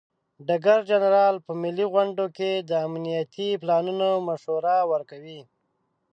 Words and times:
ډګر 0.47 0.79
جنرال 0.89 1.35
په 1.45 1.51
ملي 1.61 1.85
غونډو 1.93 2.25
کې 2.37 2.51
د 2.69 2.71
امنیتي 2.87 3.49
پلانونو 3.61 4.09
مشوره 4.27 4.75
ورکوي. 4.91 5.41